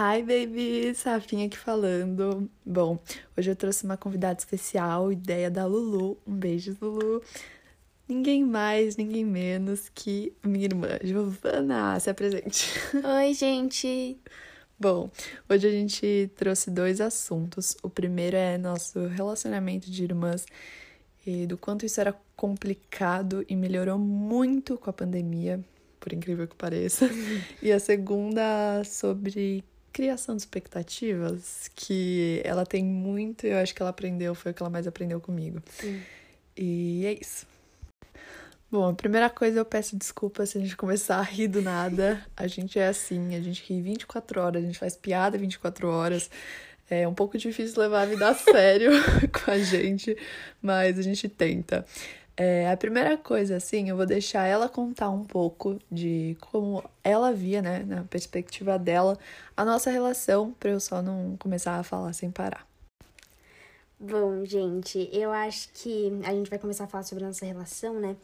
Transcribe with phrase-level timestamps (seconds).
[0.00, 1.02] Hi, babies!
[1.02, 2.48] Rafinha aqui falando.
[2.64, 3.00] Bom,
[3.36, 6.16] hoje eu trouxe uma convidada especial, ideia da Lulu.
[6.24, 7.20] Um beijo, Lulu.
[8.08, 11.98] Ninguém mais, ninguém menos que minha irmã, Giovana.
[11.98, 12.70] Se apresente.
[12.94, 14.16] Oi, gente!
[14.78, 15.10] Bom,
[15.48, 17.76] hoje a gente trouxe dois assuntos.
[17.82, 20.46] O primeiro é nosso relacionamento de irmãs
[21.26, 25.60] e do quanto isso era complicado e melhorou muito com a pandemia,
[25.98, 27.10] por incrível que pareça.
[27.60, 33.90] E a segunda sobre criação de expectativas, que ela tem muito, eu acho que ela
[33.90, 35.62] aprendeu, foi o que ela mais aprendeu comigo.
[35.70, 36.00] Sim.
[36.56, 37.46] E é isso.
[38.70, 42.22] Bom, a primeira coisa eu peço desculpa se a gente começar a rir do nada.
[42.36, 46.30] A gente é assim, a gente ri 24 horas, a gente faz piada 24 horas.
[46.90, 48.90] É um pouco difícil levar a vida a sério
[49.32, 50.16] com a gente,
[50.60, 51.86] mas a gente tenta.
[52.40, 57.32] É, a primeira coisa, assim, eu vou deixar ela contar um pouco de como ela
[57.32, 59.18] via, né, na perspectiva dela,
[59.56, 62.64] a nossa relação, pra eu só não começar a falar sem parar.
[63.98, 67.94] Bom, gente, eu acho que a gente vai começar a falar sobre a nossa relação,
[67.94, 68.14] né?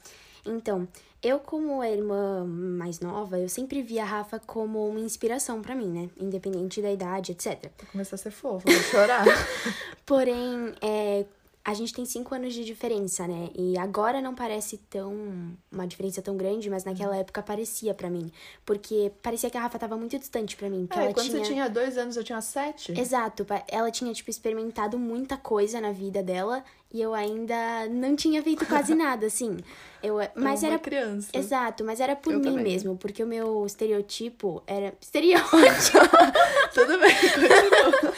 [0.46, 0.86] Então,
[1.20, 5.74] eu como a irmã mais nova, eu sempre via a Rafa como uma inspiração para
[5.74, 6.08] mim, né?
[6.20, 7.62] Independente da idade, etc.
[7.78, 9.24] Vou começar a ser fofa, vou chorar.
[10.06, 11.24] Porém, é,
[11.64, 13.48] a gente tem cinco anos de diferença, né?
[13.56, 18.30] E agora não parece tão uma diferença tão grande, mas naquela época parecia para mim,
[18.66, 20.86] porque parecia que a Rafa tava muito distante para mim.
[20.86, 21.42] Que é, ela quando tinha...
[21.42, 22.92] você tinha dois anos, eu tinha sete.
[22.92, 26.62] Exato, ela tinha tipo experimentado muita coisa na vida dela
[26.92, 29.56] e eu ainda não tinha feito quase nada, assim.
[30.02, 31.30] Eu, mas uma era criança.
[31.32, 32.62] Exato, mas era por Eu mim também.
[32.64, 35.98] mesmo, porque o meu estereotipo era estereótipo.
[36.74, 38.14] Tudo bem, continua.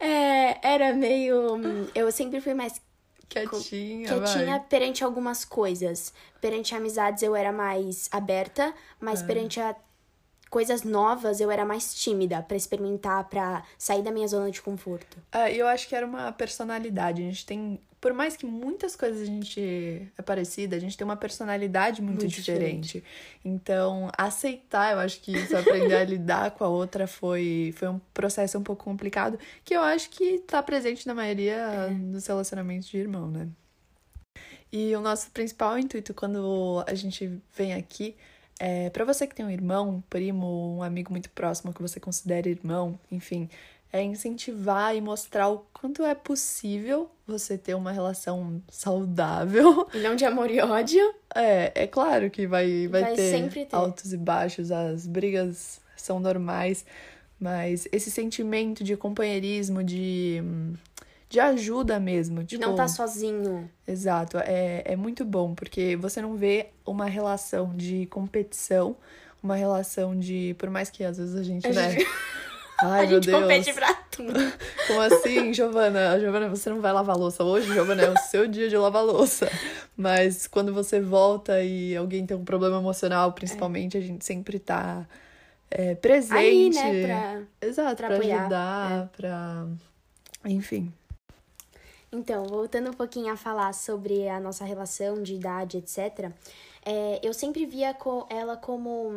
[0.00, 1.58] é, era meio
[1.94, 2.80] eu sempre fui mais
[3.28, 4.60] Quietinha, quietinha vai.
[4.60, 6.12] perante algumas coisas.
[6.40, 9.76] Perante amizades eu era mais aberta, mas perante a
[10.50, 15.18] coisas novas eu era mais tímida pra experimentar, pra sair da minha zona de conforto.
[15.30, 17.22] Ah, e eu acho que era uma personalidade.
[17.22, 17.80] A gente tem.
[18.00, 19.60] Por mais que muitas coisas a gente
[20.16, 23.02] é parecida, a gente tem uma personalidade muito, Muito diferente.
[23.44, 27.98] Então, aceitar, eu acho que isso, aprender a lidar com a outra foi, foi um
[28.14, 32.98] processo um pouco complicado, que eu acho que tá presente na maioria dos relacionamentos de
[32.98, 33.48] irmão, né?
[34.70, 38.14] E o nosso principal intuito quando a gente vem aqui
[38.60, 42.00] é para você que tem um irmão, um primo, um amigo muito próximo que você
[42.00, 43.48] considera irmão, enfim,
[43.92, 49.88] é incentivar e mostrar o quanto é possível você ter uma relação saudável.
[49.94, 51.14] E não de amor e ódio.
[51.34, 53.68] É, é claro que vai, vai, Vai ter, ter.
[53.72, 56.84] altos e baixos, as brigas são normais,
[57.40, 60.42] mas esse sentimento de companheirismo, de,
[61.28, 63.70] de ajuda mesmo, De tipo, não estar sozinho.
[63.86, 68.96] Exato, é, é muito bom, porque você não vê uma relação de competição,
[69.42, 70.54] uma relação de.
[70.58, 71.90] Por mais que às vezes a gente, A né?
[71.92, 72.06] gente-
[72.80, 73.42] Ai, a meu gente Deus.
[73.42, 74.32] compete pra tudo.
[74.86, 76.18] Como assim, Giovana?
[76.20, 77.72] Giovana, você não vai lavar louça hoje?
[77.72, 79.50] Giovana, é o seu dia de lavar louça.
[79.96, 85.06] Mas quando você volta e alguém tem um problema emocional, principalmente, a gente sempre tá
[85.70, 86.36] é, presente.
[86.36, 87.06] Aí, né,
[87.60, 87.68] pra...
[87.68, 89.66] Exato, pra pra, apoiar, ajudar, pra.
[90.44, 90.92] Enfim.
[92.10, 96.32] Então, voltando um pouquinho a falar sobre a nossa relação de idade, etc.
[96.90, 99.10] é, eu sempre via co- ela como,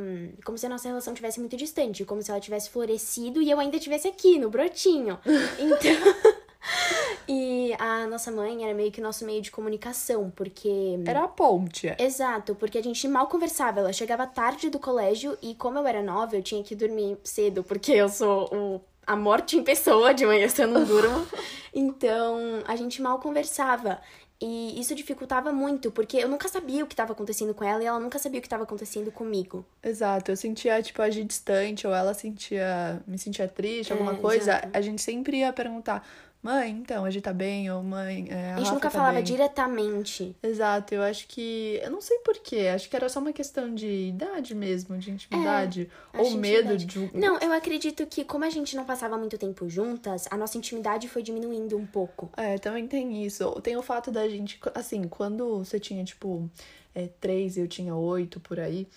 [0.44, 3.60] como se a nossa relação tivesse muito distante, como se ela tivesse florescido e eu
[3.60, 5.18] ainda estivesse aqui, no brotinho.
[5.58, 5.92] Então.
[7.28, 11.00] e a nossa mãe era meio que o nosso meio de comunicação, porque.
[11.06, 11.94] Era a ponte.
[11.98, 13.80] Exato, porque a gente mal conversava.
[13.80, 17.64] Ela chegava tarde do colégio e, como eu era nova, eu tinha que dormir cedo,
[17.64, 21.26] porque eu sou o, a morte em pessoa, de manhã eu não durmo.
[21.74, 24.02] Então, a gente mal conversava.
[24.42, 27.86] E isso dificultava muito, porque eu nunca sabia o que estava acontecendo com ela e
[27.86, 29.64] ela nunca sabia o que estava acontecendo comigo.
[29.84, 34.54] Exato, eu sentia, tipo, agir distante, ou ela sentia, me sentia triste, É, alguma coisa,
[34.54, 34.70] exato.
[34.74, 36.04] a gente sempre ia perguntar,
[36.42, 38.98] mãe, então, a gente tá bem, ou mãe, é, a, A gente Rafa nunca tá
[38.98, 39.24] falava bem.
[39.24, 40.36] diretamente.
[40.42, 43.88] Exato, eu acho que, eu não sei porquê, acho que era só uma questão de
[44.08, 47.12] idade mesmo, de intimidade, ou acho medo intimidade.
[47.12, 47.18] de...
[47.18, 51.08] Não, eu acredito que, como a gente não passava muito tempo juntas, a nossa intimidade
[51.08, 52.30] foi diminuindo um pouco.
[52.36, 53.50] É, também tem isso.
[53.62, 56.50] Tem o fato da gente, assim, quando você tinha, tipo,
[56.96, 58.88] é, três e eu tinha oito por aí,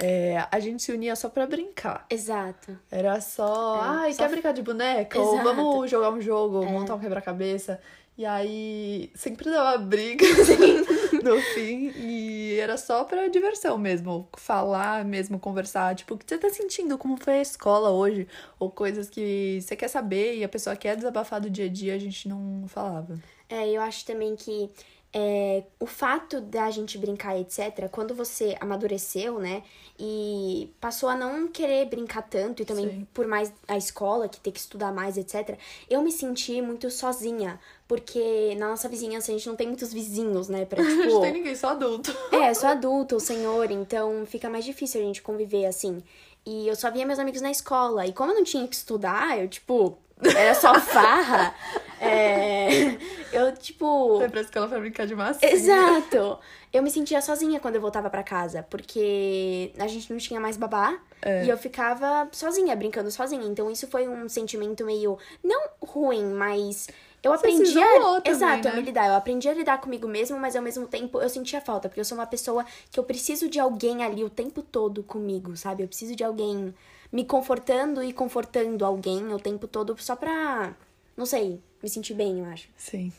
[0.00, 2.06] é, a gente se unia só pra brincar.
[2.08, 2.78] Exato.
[2.90, 5.18] Era só, É, ai, só quer brincar de boneca?
[5.18, 5.48] Ou Exato.
[5.48, 5.54] É.
[5.54, 7.80] vamos jogar um jogo, montar um quebra-cabeça.
[8.16, 10.24] E aí sempre dava briga
[11.22, 11.92] no fim.
[11.96, 14.28] E era só pra diversão mesmo.
[14.36, 15.94] Falar mesmo, conversar.
[15.94, 16.98] Tipo, o que você tá sentindo?
[16.98, 18.26] Como foi a escola hoje?
[18.58, 21.94] Ou coisas que você quer saber e a pessoa quer desabafar do dia a dia,
[21.94, 23.18] a gente não falava.
[23.48, 24.68] É, eu acho também que
[25.12, 29.62] é, o fato da gente brincar, etc., quando você amadureceu, né,
[29.98, 33.08] e passou a não querer brincar tanto, e também Sim.
[33.14, 35.58] por mais a escola, que tem que estudar mais, etc.,
[35.88, 40.48] eu me senti muito sozinha, porque na nossa vizinhança a gente não tem muitos vizinhos,
[40.48, 41.20] né, pra, Não tipo...
[41.20, 42.14] tem ninguém, só adulto.
[42.30, 46.02] É, sou adulto, o senhor, então fica mais difícil a gente conviver assim.
[46.44, 48.06] E eu só via meus amigos na escola.
[48.06, 49.98] E como eu não tinha que estudar, eu, tipo,
[50.36, 51.54] era só farra.
[52.00, 52.96] é,
[53.32, 54.18] eu, tipo.
[54.18, 55.50] Foi pra escola pra brincar de massinha.
[55.52, 56.38] Exato!
[56.72, 60.56] Eu me sentia sozinha quando eu voltava pra casa, porque a gente não tinha mais
[60.56, 61.44] babá É.
[61.44, 63.46] e eu ficava sozinha, brincando sozinha.
[63.46, 66.86] Então isso foi um sentimento meio não ruim, mas
[67.22, 68.76] eu Você aprendi a também, exato, a né?
[68.76, 69.06] me lidar.
[69.08, 72.04] Eu aprendi a lidar comigo mesmo, mas ao mesmo tempo eu sentia falta, porque eu
[72.04, 75.82] sou uma pessoa que eu preciso de alguém ali o tempo todo comigo, sabe?
[75.82, 76.74] Eu preciso de alguém
[77.12, 80.74] me confortando e confortando alguém o tempo todo só pra,
[81.16, 82.68] não sei, me sentir bem, eu acho.
[82.76, 83.12] Sim.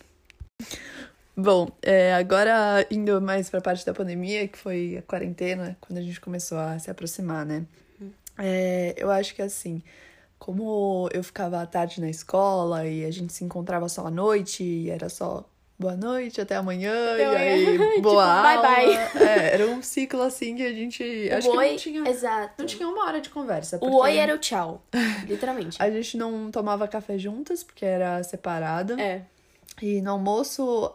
[1.35, 6.01] Bom, é, agora indo mais pra parte da pandemia, que foi a quarentena, quando a
[6.01, 7.65] gente começou a se aproximar, né?
[8.37, 9.81] É, eu acho que assim,
[10.37, 14.63] como eu ficava à tarde na escola e a gente se encontrava só à noite,
[14.63, 15.45] e era só
[15.79, 17.89] boa noite, até amanhã, e Até aí amanhã.
[17.95, 18.67] Tipo, boa bye, aula.
[18.67, 19.27] bye.
[19.27, 21.29] É, era um ciclo assim que a gente.
[21.31, 22.53] Acho o oi, que não tinha, exato.
[22.59, 23.79] não tinha uma hora de conversa.
[23.81, 24.83] O oi era o tchau,
[25.25, 25.77] literalmente.
[25.81, 28.99] A gente não tomava café juntas, porque era separada.
[29.01, 29.21] É.
[29.81, 30.93] E no almoço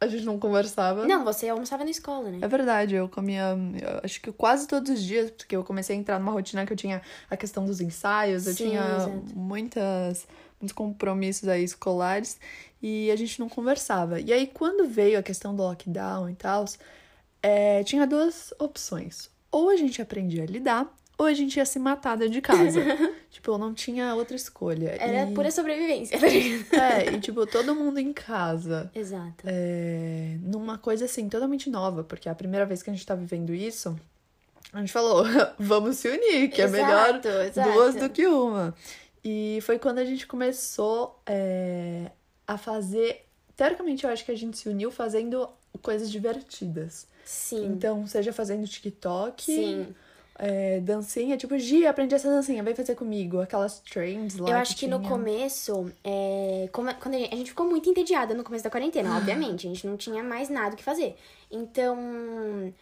[0.00, 1.06] a gente não conversava.
[1.06, 2.38] Não, você almoçava na escola, né?
[2.42, 5.98] É verdade, eu comia, eu acho que quase todos os dias, porque eu comecei a
[5.98, 9.22] entrar numa rotina que eu tinha a questão dos ensaios, eu Sim, tinha exato.
[9.34, 10.26] muitas,
[10.60, 12.38] muitos compromissos aí escolares
[12.86, 14.20] e a gente não conversava.
[14.20, 16.66] E aí, quando veio a questão do lockdown e tal,
[17.42, 19.30] é, tinha duas opções.
[19.50, 22.82] Ou a gente aprendia a lidar, ou a gente ia se matar dentro de casa.
[23.30, 24.98] tipo, eu não tinha outra escolha.
[25.00, 25.32] Era e...
[25.32, 26.26] pura sobrevivência, tá?
[26.26, 28.90] É, e tipo, todo mundo em casa.
[28.94, 29.46] Exato.
[29.46, 33.14] É, numa coisa assim, totalmente nova, porque é a primeira vez que a gente tá
[33.14, 33.98] vivendo isso,
[34.74, 35.24] a gente falou,
[35.58, 37.72] vamos se unir, que é melhor Exato, exato.
[37.72, 38.74] duas do que uma.
[39.24, 42.10] E foi quando a gente começou é,
[42.46, 43.24] a fazer.
[43.56, 45.48] Teoricamente, eu acho que a gente se uniu fazendo
[45.82, 47.06] coisas divertidas.
[47.24, 47.66] Sim.
[47.66, 49.94] Então, seja fazendo TikTok, Sim.
[50.38, 53.40] é, dancinha, tipo, Gia, aprendi essa dancinha, vem fazer comigo.
[53.40, 54.50] Aquelas trends lá.
[54.50, 55.08] Eu acho que no tinha.
[55.08, 59.16] começo, é, como- quando a gente, a gente ficou muito entediada no começo da quarentena,
[59.16, 59.66] obviamente.
[59.66, 61.16] A gente não tinha mais nada o que fazer.
[61.50, 62.72] Então.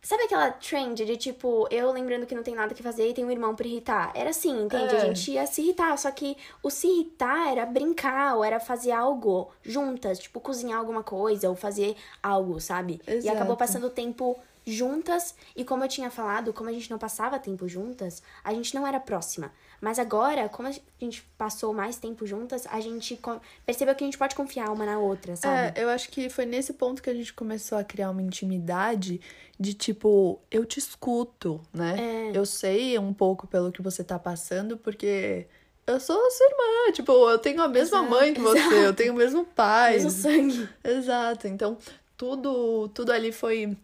[0.00, 3.24] Sabe aquela trend de tipo, eu lembrando que não tem nada que fazer e tem
[3.24, 4.12] um irmão pra irritar?
[4.14, 4.94] Era assim, entende?
[4.94, 4.96] É.
[4.96, 8.92] A gente ia se irritar, só que o se irritar era brincar, ou era fazer
[8.92, 13.00] algo juntas, tipo, cozinhar alguma coisa, ou fazer algo, sabe?
[13.06, 13.36] E Exato.
[13.36, 17.66] acabou passando tempo juntas, e como eu tinha falado, como a gente não passava tempo
[17.66, 19.50] juntas, a gente não era próxima.
[19.80, 23.18] Mas agora, como a gente passou mais tempo juntas, a gente
[23.64, 25.78] percebeu que a gente pode confiar uma na outra, sabe?
[25.78, 29.20] É, eu acho que foi nesse ponto que a gente começou a criar uma intimidade
[29.58, 31.96] de tipo, eu te escuto, né?
[31.98, 32.36] É.
[32.36, 35.46] Eu sei um pouco pelo que você tá passando, porque
[35.86, 38.94] eu sou a sua irmã, tipo, eu tenho a mesma Exato, mãe que você, eu
[38.94, 39.94] tenho o mesmo pai.
[39.94, 40.68] Mesmo sangue.
[40.82, 41.46] Exato.
[41.46, 41.78] Então,
[42.16, 43.76] tudo, tudo ali foi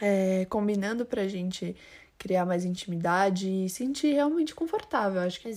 [0.00, 1.76] é, combinando pra gente
[2.24, 5.52] criar mais intimidade e sentir realmente confortável, acho que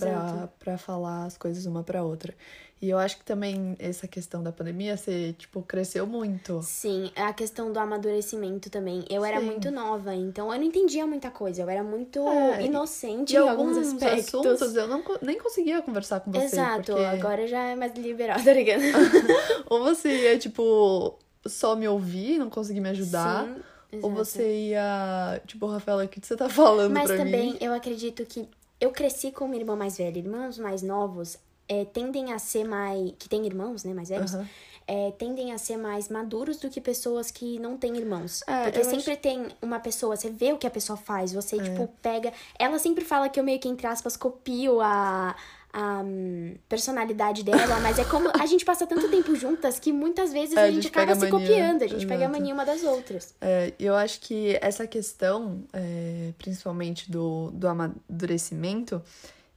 [0.58, 2.34] pra falar as coisas uma pra outra.
[2.80, 6.60] E eu acho que também essa questão da pandemia, você, tipo, cresceu muito.
[6.62, 9.02] Sim, a questão do amadurecimento também.
[9.08, 9.46] Eu era Sim.
[9.46, 11.62] muito nova, então eu não entendia muita coisa.
[11.62, 14.34] Eu era muito É, inocente em alguns alguns aspectos.
[14.34, 16.44] assuntos eu não, nem conseguia conversar com você.
[16.44, 18.82] Exato, porque agora já é mais liberal, tá ligado?
[19.70, 23.46] Ou você ia, tipo, só me ouvir, não conseguir me ajudar.
[23.46, 23.56] Sim,
[23.92, 24.14] Ou exato.
[24.14, 27.58] você ia, tipo, Rafaela, o que você tá falando Mas também mim?
[27.60, 28.48] eu acredito que
[28.80, 30.18] eu cresci com uma irmã mais velha.
[30.18, 33.12] Irmãos mais novos é, tendem a ser mais.
[33.18, 34.46] que tem irmãos, né, mais velhos, Aham.
[34.86, 38.42] é, tendem a ser mais maduros do que pessoas que não têm irmãos.
[38.46, 41.62] É, Porque sempre tem uma pessoa, você vê o que a pessoa faz, você, É.
[41.62, 42.32] tipo, pega.
[42.58, 45.34] Ela sempre fala que eu meio que, entre aspas, copio a.
[45.80, 50.32] A hum, personalidade dela, mas é como a gente passa tanto tempo juntas que muitas
[50.32, 52.32] vezes É, a a gente gente acaba se mania, copiando, a gente pega a exato.
[52.32, 53.32] mania uma das outras.
[53.40, 59.00] É, eu acho que essa questão, é, principalmente do, do amadurecimento,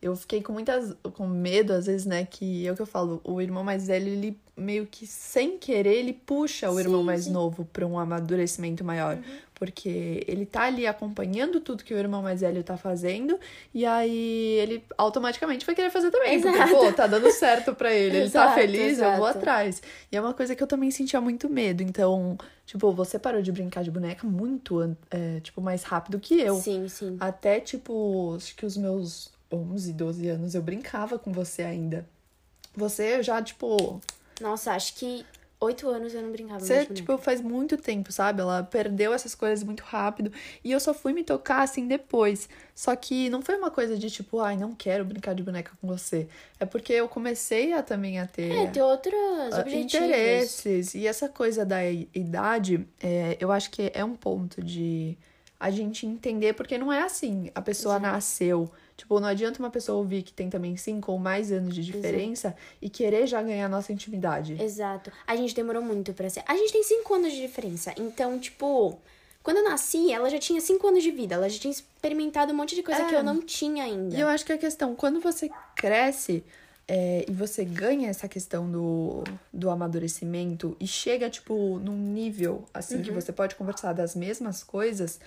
[0.01, 2.25] eu fiquei com muitas com medo, às vezes, né?
[2.25, 5.96] Que é o que eu falo, o irmão mais velho, ele meio que sem querer,
[5.96, 7.30] ele puxa o Sim, irmão mais sim.
[7.30, 7.34] Uhum.
[7.34, 9.18] novo para um amadurecimento maior.
[9.62, 13.39] Porque ele tá ali acompanhando tudo que o irmão mais velho tá fazendo,
[13.72, 16.41] e aí ele automaticamente vai querer fazer também.
[16.41, 16.72] Porque, Exato.
[16.74, 19.38] pô, tá dando certo pra ele, ele tá Exato, feliz, eu vou exato.
[19.38, 19.84] atrás.
[20.12, 21.84] E é uma coisa que eu também sentia muito medo.
[21.84, 26.56] Então, tipo, você parou de brincar de boneca muito, é, tipo, mais rápido que eu.
[26.56, 27.18] Sim, sim.
[27.20, 32.03] Até, tipo, acho que os meus 11, 12 anos eu brincava com você ainda.
[32.75, 34.01] Você já, tipo,
[34.41, 35.24] Nossa, acho que
[35.63, 38.41] Oito anos eu não brincava Você, tipo, faz muito tempo, sabe?
[38.41, 40.32] Ela perdeu essas coisas muito rápido.
[40.63, 42.50] E eu só fui me tocar assim depois.
[42.74, 45.88] Só que não foi uma coisa de tipo, ai, não quero brincar de boneca com
[45.88, 46.27] você.
[46.60, 48.51] É porque eu comecei a também a ter.
[48.51, 49.13] É, ter outros
[49.53, 49.94] ah, objetivos.
[49.94, 50.96] interesses.
[50.96, 55.15] E essa coisa da idade, é, eu acho que é um ponto de
[55.60, 57.51] a gente entender, porque não é assim.
[57.53, 58.12] A pessoa Exato.
[58.12, 58.72] nasceu.
[59.01, 62.55] Tipo, não adianta uma pessoa ouvir que tem também cinco ou mais anos de diferença
[62.79, 64.62] e querer já ganhar a nossa intimidade.
[64.62, 65.12] Exato.
[65.25, 66.43] A gente demorou muito pra ser.
[66.46, 67.96] A gente tem cinco anos de diferença.
[67.98, 69.00] Então, tipo,
[69.41, 71.34] quando eu nasci, ela já tinha cinco anos de vida.
[71.34, 73.10] Ela já tinha experimentado um monte de coisa É.
[73.10, 74.15] que eu não tinha ainda.
[74.15, 76.43] E eu acho que a questão, quando você cresce
[76.88, 82.98] é, e você ganha essa questão do, do amadurecimento e chega, tipo, num nível assim
[82.98, 83.01] Uhum.
[83.01, 85.20] que você pode conversar das mesmas coisas,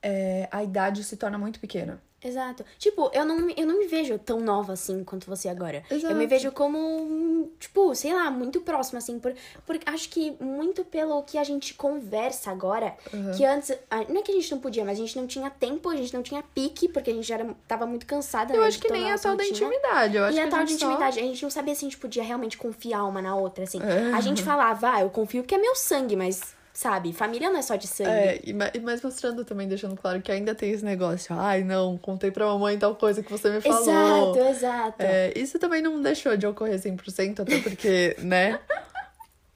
[0.00, 2.00] é, a idade se torna muito pequena.
[2.26, 2.64] Exato.
[2.78, 5.82] Tipo, eu não, eu não me vejo tão nova assim quanto você agora.
[5.90, 6.14] Eu Exato.
[6.14, 9.18] me vejo como, tipo, sei lá, muito próxima, assim.
[9.18, 12.96] Por, por, acho que muito pelo que a gente conversa agora,
[13.36, 13.72] que antes.
[13.90, 15.96] ah, Não é que a gente não podia, mas a gente não tinha tempo, a
[15.96, 18.54] gente não tinha pique, porque a gente já era, tava muito cansada.
[18.54, 20.16] Eu né, acho que nem a tal da intimidade.
[20.16, 21.84] Eu acho E que a tal de gente só- intimidade, a gente não sabia se
[21.84, 23.80] a gente podia realmente confiar uma na outra, assim.
[23.82, 24.12] É.
[24.14, 27.62] A gente falava, ah, eu confio que é meu sangue, mas, sabe, família não é
[27.62, 28.10] só de sangue.
[28.10, 31.34] É, e ma- mas mostrando também, deixando claro que ainda tem esse negócio.
[31.38, 34.34] Ai, não, contei pra mamãe tal coisa que você me falou.
[34.36, 35.02] exato, exato.
[35.02, 38.60] É, isso também não deixou de ocorrer 100%, até porque, né?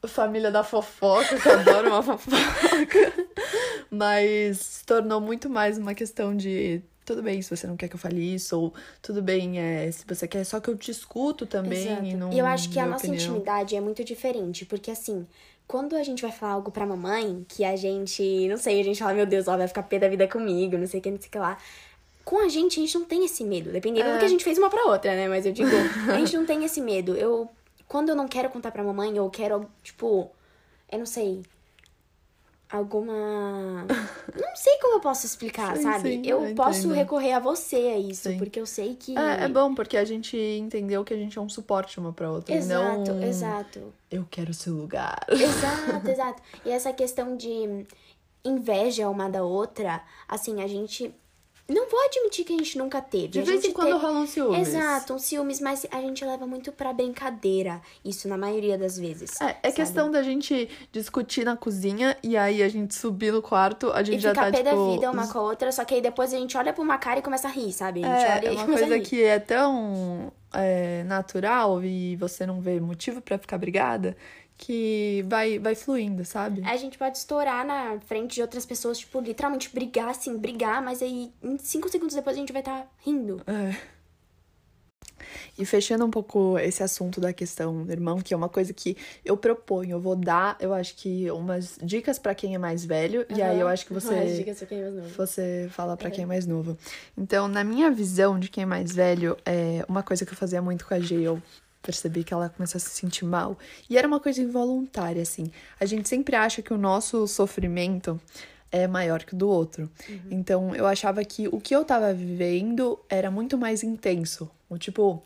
[0.06, 3.12] Família da fofoca, que adora uma fofoca.
[3.90, 6.82] Mas se tornou muito mais uma questão de.
[7.04, 10.04] Tudo bem se você não quer que eu fale isso, ou tudo bem é, se
[10.06, 11.86] você quer só que eu te escuto também.
[11.88, 12.04] Exato.
[12.06, 13.30] E, não, E eu acho que a nossa opinião.
[13.32, 15.26] intimidade é muito diferente, porque assim,
[15.70, 18.98] quando a gente vai falar algo pra mamãe, que a gente, não sei, a gente
[18.98, 21.20] fala, meu Deus, ela vai ficar pé da vida comigo, não sei o que, não
[21.20, 21.56] sei o que lá.
[22.24, 24.12] Com a gente, a gente não tem esse medo, dependendo É.
[24.14, 25.28] do que a gente fez uma pra outra, né?
[25.28, 25.70] Mas eu digo,
[26.12, 27.14] a gente não tem esse medo.
[27.16, 27.48] Eu,
[27.86, 30.28] quando eu não quero contar pra mamãe, eu quero, tipo,
[30.90, 31.40] eu não sei,
[32.70, 33.84] alguma.
[34.34, 36.08] Não sei como eu posso explicar, Sim, sabe?
[36.14, 36.94] sim, eu eu posso entendo.
[36.94, 38.38] recorrer a você a isso, Sim.
[38.38, 39.16] porque eu sei que.
[39.16, 42.30] É, é bom, porque a gente entendeu que a gente é um suporte uma pra
[42.30, 42.54] outra.
[42.54, 43.92] Exato, não exato.
[44.10, 45.18] eu quero seu lugar.
[45.28, 46.42] Exato, exato.
[46.64, 47.86] E essa questão de
[48.44, 51.14] inveja uma da outra, assim, a gente.
[51.70, 53.28] Não vou admitir que a gente nunca teve.
[53.28, 54.68] De vez em quando te- rolam ciúmes.
[54.68, 57.80] Exato, um ciúmes, mas a gente leva muito pra brincadeira.
[58.04, 59.40] Isso na maioria das vezes.
[59.40, 63.90] É, é questão da gente discutir na cozinha e aí a gente subir no quarto,
[63.92, 64.64] a gente E já tá, pé tipo...
[64.64, 66.98] da vida uma com a outra, só que aí depois a gente olha pra uma
[66.98, 68.04] cara e começa a rir, sabe?
[68.04, 72.60] A gente É, olha é uma coisa que é tão é, natural e você não
[72.60, 74.16] vê motivo pra ficar brigada
[74.60, 76.62] que vai, vai fluindo, sabe?
[76.66, 81.00] A gente pode estourar na frente de outras pessoas, tipo, literalmente brigar, assim, brigar, mas
[81.00, 83.40] aí em cinco segundos depois a gente vai estar rindo.
[83.46, 83.74] É.
[85.58, 88.96] E fechando um pouco esse assunto da questão do irmão, que é uma coisa que
[89.24, 93.24] eu proponho, eu vou dar, eu acho que umas dicas pra quem é mais velho,
[93.34, 95.08] e aí eu acho que você As dicas pra quem é mais novo.
[95.16, 96.76] você fala pra quem é mais novo.
[97.16, 100.60] Então, na minha visão de quem é mais velho, é uma coisa que eu fazia
[100.60, 101.42] muito com a G, eu
[101.82, 103.58] percebi que ela começou a se sentir mal.
[103.88, 105.50] E era uma coisa involuntária, assim.
[105.78, 108.20] A gente sempre acha que o nosso sofrimento
[108.70, 109.90] é maior que o do outro.
[110.30, 114.48] Então, eu achava que o que eu tava vivendo era muito mais intenso.
[114.68, 115.22] O tipo,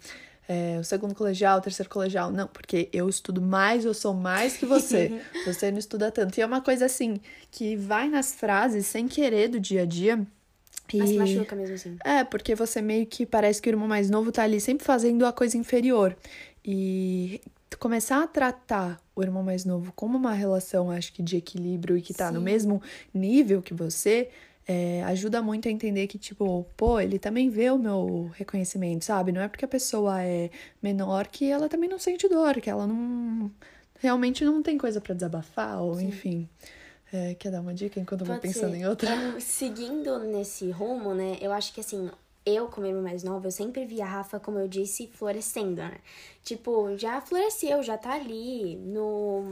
[0.48, 2.30] é, o segundo colegial, o terceiro colegial.
[2.30, 5.20] Não, porque eu estudo mais, eu sou mais que você.
[5.44, 6.38] você não estuda tanto.
[6.38, 7.20] E é uma coisa assim,
[7.50, 10.24] que vai nas frases sem querer do dia a dia.
[10.92, 11.96] Mas e- machuca mesmo assim.
[12.04, 15.24] é, porque você meio que parece que o irmão mais novo tá ali sempre fazendo
[15.26, 16.16] a coisa inferior.
[16.64, 17.40] E
[17.78, 22.02] começar a tratar o irmão mais novo como uma relação, acho que de equilíbrio e
[22.02, 22.44] que tá no Sim.
[22.44, 24.28] mesmo nível que você,
[24.66, 29.32] é, ajuda muito a entender que, tipo, pô, ele também vê o meu reconhecimento, sabe?
[29.32, 30.50] Não é porque a pessoa é
[30.82, 33.50] menor que ela também não sente dor, que ela não.
[33.98, 36.48] Realmente não tem coisa pra desabafar, ou enfim.
[37.14, 38.78] É, quer dar uma dica enquanto eu vou pensando ser.
[38.78, 39.14] em outra?
[39.14, 41.38] Eu, seguindo nesse rumo, né?
[41.40, 42.10] Eu acho que assim,
[42.44, 45.98] eu, como irmã mais nova, eu sempre vi a Rafa, como eu disse, florescendo, né?
[46.42, 49.44] Tipo, já floresceu, já tá ali no.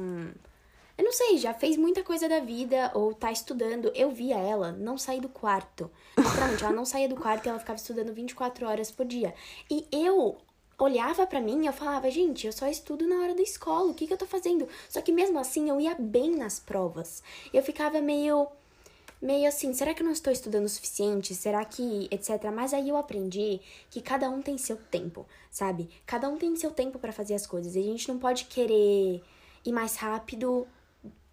[0.99, 3.92] Eu não sei, já fez muita coisa da vida ou tá estudando.
[3.95, 5.88] Eu via ela não sair do quarto.
[6.19, 9.33] Literalmente, ela não saía do quarto e ela ficava estudando 24 horas por dia.
[9.71, 10.37] E eu
[10.78, 13.94] olhava pra mim e eu falava, gente, eu só estudo na hora da escola, o
[13.94, 14.68] que que eu tô fazendo?
[14.88, 17.22] Só que mesmo assim eu ia bem nas provas.
[17.52, 18.46] Eu ficava meio
[19.20, 21.32] meio assim, será que eu não estou estudando o suficiente?
[21.32, 22.30] Será que, etc.
[22.52, 25.88] Mas aí eu aprendi que cada um tem seu tempo, sabe?
[26.04, 27.76] Cada um tem seu tempo pra fazer as coisas.
[27.76, 29.22] E a gente não pode querer
[29.64, 30.66] ir mais rápido,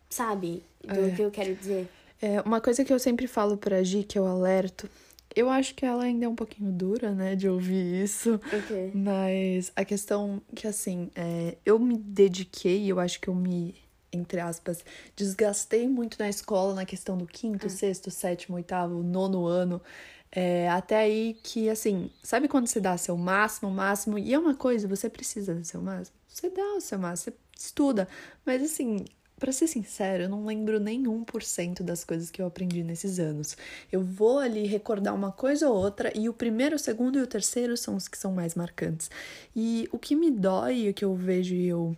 [0.08, 0.64] sabe?
[0.84, 1.16] Do É.
[1.16, 1.90] que eu quero dizer.
[2.22, 4.88] É, uma coisa que eu sempre falo pra Gi, que eu alerto,
[5.36, 8.40] eu acho que ela ainda é um pouquinho dura, né, de ouvir isso.
[8.52, 8.92] Ok.
[8.94, 13.76] Mas a questão que, assim, é, eu me dediquei, eu acho que eu me
[14.12, 14.84] entre aspas,
[15.16, 17.70] desgastei muito na escola na questão do quinto, Ah.
[17.70, 19.80] sexto, sétimo, oitavo, nono ano.
[20.32, 24.56] É, até aí que, assim, sabe quando você dá seu máximo, máximo, e é uma
[24.56, 26.18] coisa, você precisa do seu máximo?
[26.28, 28.08] Você dá o seu máximo, você estuda.
[28.44, 29.06] Mas, assim,
[29.40, 33.56] pra ser sincero, eu não lembro nem 1% das coisas que eu aprendi nesses anos.
[33.92, 37.28] Eu vou ali recordar uma coisa ou outra, e o primeiro, o segundo e o
[37.28, 39.10] terceiro são os que são mais marcantes.
[39.56, 41.96] E o que me dói, o que eu vejo e eu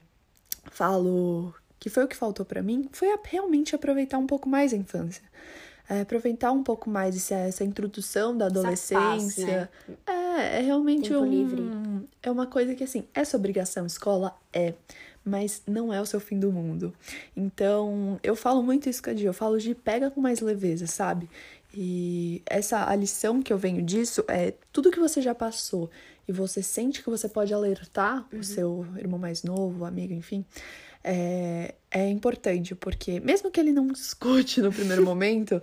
[0.71, 4.71] falo que foi o que faltou pra mim, foi a- realmente aproveitar um pouco mais
[4.73, 5.23] a infância.
[5.89, 9.69] É, aproveitar um pouco mais essa, essa introdução da Essa paz, adolescência.
[10.07, 11.61] É, é realmente Tempo um, livre.
[12.23, 14.73] é uma coisa que assim, sua obrigação, escola é,
[15.23, 16.93] mas não é o seu fim do mundo.
[17.35, 20.87] Então, eu falo muito isso com a Di, eu falo de pega com mais leveza,
[20.87, 21.29] sabe?
[21.73, 25.89] E essa a lição que eu venho disso é tudo que você já passou
[26.27, 30.45] e você sente que você pode alertar o seu irmão mais novo, amigo, enfim,
[31.03, 35.61] é, é importante, porque mesmo que ele não escute no primeiro momento,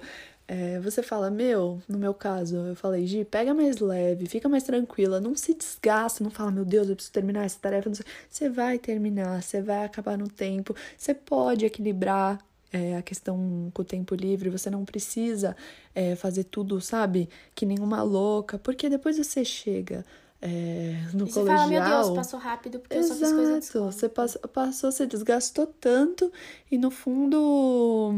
[0.50, 4.62] é, você fala, meu, no meu caso, eu falei, Gi, pega mais leve, fica mais
[4.62, 7.90] tranquila, não se desgasta, não fala, meu Deus, eu preciso terminar essa tarefa.
[8.31, 12.38] Você vai terminar, você vai acabar no tempo, você pode equilibrar
[12.73, 15.55] é, a questão com o tempo livre, você não precisa
[15.95, 20.02] é, fazer tudo, sabe, que nenhuma louca, porque depois você chega
[20.40, 21.59] é, no E você colegial.
[21.59, 23.64] fala, meu Deus, passou rápido porque eu só fiz coisa Exato.
[23.64, 23.93] escola.
[23.93, 26.33] Você passou, passou, você desgastou tanto
[26.71, 28.14] e no fundo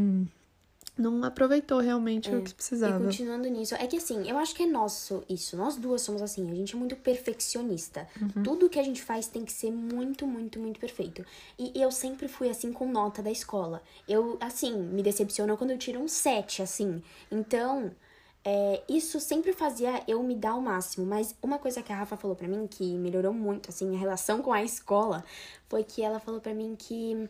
[0.97, 3.03] não aproveitou realmente o que E precisava.
[3.03, 5.55] continuando nisso, é que assim, eu acho que é nosso isso.
[5.55, 8.07] Nós duas somos assim, a gente é muito perfeccionista.
[8.21, 8.43] Uhum.
[8.43, 11.25] Tudo que a gente faz tem que ser muito, muito, muito perfeito.
[11.57, 13.81] E eu sempre fui assim com nota da escola.
[14.07, 17.01] Eu, assim, me decepciono quando eu tiro um 7, assim.
[17.31, 17.91] Então,
[18.43, 21.05] é, isso sempre fazia eu me dar o máximo.
[21.05, 24.41] Mas uma coisa que a Rafa falou pra mim, que melhorou muito, assim, a relação
[24.41, 25.23] com a escola,
[25.69, 27.29] foi que ela falou pra mim que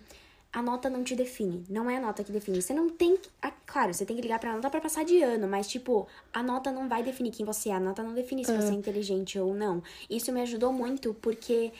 [0.54, 1.64] a nota não te define.
[1.70, 2.62] Não é a nota que define.
[2.62, 3.16] Você não tem.
[3.18, 3.30] que-
[3.66, 6.72] claro, você tem que ligar pra nota pra passar de ano, mas, tipo, a nota
[6.72, 7.74] não vai definir quem você é.
[7.74, 9.82] A nota não define se você é inteligente ou não.
[10.10, 11.72] Isso me ajudou muito porque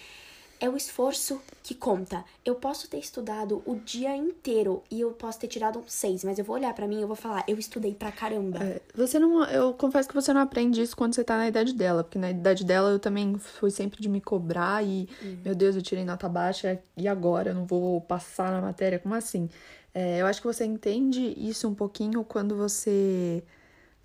[0.62, 2.24] é o esforço que conta.
[2.46, 6.38] Eu posso ter estudado o dia inteiro e eu posso ter tirado um 6, mas
[6.38, 8.64] eu vou olhar pra mim e eu vou falar, eu estudei pra caramba.
[8.64, 9.44] É, Você não.
[9.46, 12.30] Eu confesso que você não aprende isso quando você tá na idade dela, porque na
[12.30, 15.10] idade dela eu também fui sempre de me cobrar e,
[15.44, 19.00] meu Deus, eu tirei nota baixa e agora eu não vou passar na matéria?
[19.00, 19.50] Como assim?
[19.94, 23.44] É, eu acho que você entende isso um pouquinho quando você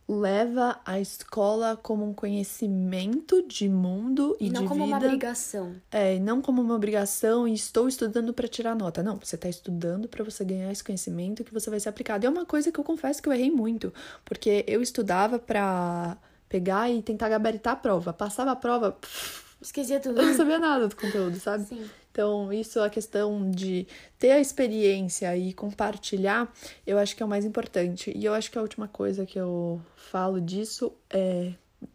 [0.08, 4.96] leva a escola como um conhecimento de mundo e E não de como vida.
[4.96, 5.74] uma obrigação.
[5.90, 9.02] É, e não como uma obrigação e estou estudando para tirar nota.
[9.02, 12.24] Não, você está estudando para você ganhar esse conhecimento que você vai ser aplicado.
[12.24, 13.92] E é uma coisa que eu confesso que eu errei muito,
[14.24, 16.16] porque eu estudava para
[16.48, 18.12] pegar e tentar gabaritar a prova.
[18.12, 20.20] Passava a prova, pff, Esquecia tudo.
[20.20, 21.64] eu não sabia nada do conteúdo, sabe?
[21.64, 21.88] Sim.
[22.10, 23.86] Então, isso, a questão de
[24.18, 26.50] ter a experiência e compartilhar,
[26.86, 28.10] eu acho que é o mais importante.
[28.16, 31.52] E eu acho que a última coisa que eu falo disso é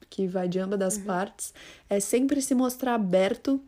[0.09, 1.53] que vai de ambas das partes,
[1.89, 3.61] é sempre se mostrar aberto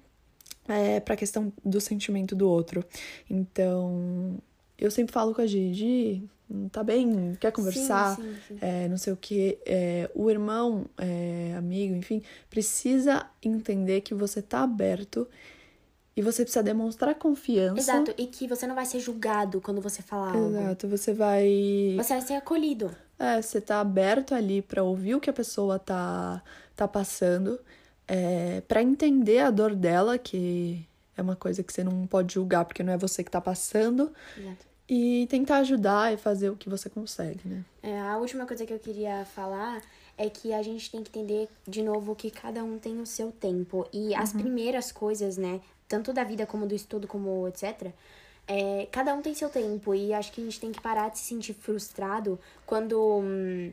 [0.67, 2.85] é, para a questão do sentimento do outro.
[3.29, 4.37] Então,
[4.77, 6.29] eu sempre falo com a Gigi,
[6.71, 7.35] tá bem?
[7.39, 8.15] Quer conversar?
[8.15, 8.57] Sim, sim, sim.
[8.61, 14.41] é, não sei o que, é, o irmão, é, amigo, enfim, precisa entender que você
[14.41, 15.27] tá aberto
[16.15, 17.79] e você precisa demonstrar confiança.
[17.79, 20.49] Exato, e que você não vai ser julgado quando você falar algo.
[20.49, 21.95] Exato, você vai.
[21.97, 22.95] Você vai ser acolhido.
[23.17, 26.43] É, você tá aberto ali pra ouvir o que a pessoa tá,
[26.75, 27.59] tá passando,
[28.07, 30.85] é, para entender a dor dela, que
[31.17, 34.11] é uma coisa que você não pode julgar porque não é você que tá passando,
[34.37, 34.72] Exato.
[34.87, 37.63] E tentar ajudar e fazer o que você consegue, né?
[37.81, 39.81] É, a última coisa que eu queria falar
[40.17, 43.31] é que a gente tem que entender, de novo, que cada um tem o seu
[43.31, 43.87] tempo.
[43.91, 47.91] E as primeiras coisas, né, tanto da vida como do estudo, como etc.,
[48.45, 49.95] é, cada um tem seu tempo.
[49.95, 52.99] E acho que a gente tem que parar de se sentir frustrado quando.
[53.19, 53.71] hum,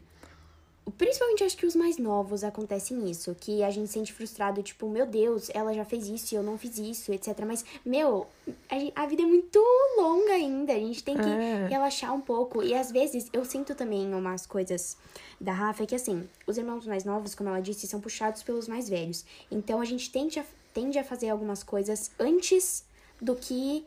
[0.97, 4.89] Principalmente acho que os mais novos acontecem isso, que a gente se sente frustrado, tipo,
[4.89, 7.39] meu Deus, ela já fez isso e eu não fiz isso, etc.
[7.47, 8.27] Mas, meu,
[8.69, 9.59] a, gen- a vida é muito
[9.99, 11.67] longa ainda, a gente tem que É.
[11.69, 12.63] relaxar um pouco.
[12.63, 14.97] E às vezes eu sinto também umas coisas
[15.41, 18.67] da Rafa, é que assim, os irmãos mais novos, como ela disse, são puxados pelos
[18.69, 19.25] mais velhos.
[19.51, 22.85] Então a gente tende a, tende a fazer algumas coisas antes
[23.21, 23.85] do que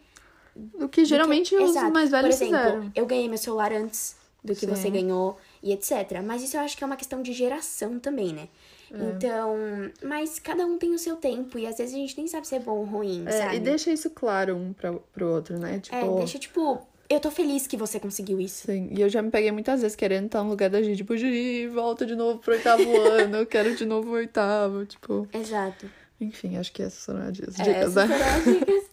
[0.80, 1.92] O que geralmente os Exato.
[1.92, 2.92] mais velhos Por exemplo, fizeram.
[2.96, 4.76] eu ganhei meu celular antes do que Sim.
[4.76, 6.22] você ganhou e etc.
[6.24, 8.48] Mas isso eu acho que é uma questão de geração também, né?
[8.92, 8.98] É.
[9.16, 9.56] Então,
[10.04, 12.56] mas cada um tem o seu tempo e às vezes a gente nem sabe se
[12.56, 13.56] é bom ou ruim, É, sabe?
[13.56, 15.80] e deixa isso claro um pra, pro outro, né?
[15.80, 18.66] Tipo, É, deixa tipo, eu tô feliz que você conseguiu isso.
[18.68, 21.18] Sim, e eu já me peguei muitas vezes querendo estar no lugar da Gigi, tipo,
[21.18, 25.28] Gigi, volta de novo pro oitavo ano, eu quero de novo o oitavo, tipo...
[25.34, 25.90] Exato.
[26.22, 28.18] Enfim, acho que essas foram as dicas, É, dicas, essas né?
[28.20, 28.84] foram as dicas.